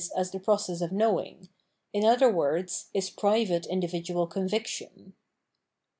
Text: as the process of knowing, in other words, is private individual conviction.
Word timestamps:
as 0.17 0.31
the 0.31 0.39
process 0.39 0.81
of 0.81 0.91
knowing, 0.91 1.47
in 1.93 2.03
other 2.03 2.27
words, 2.27 2.89
is 2.91 3.11
private 3.11 3.67
individual 3.67 4.25
conviction. 4.25 5.13